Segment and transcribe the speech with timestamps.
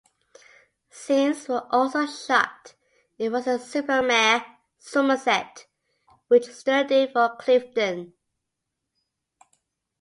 [0.89, 2.73] Scenes were also shot
[3.19, 4.43] in Weston-super-Mare,
[4.79, 5.67] Somerset,
[6.27, 8.11] which stood in for Clevedon.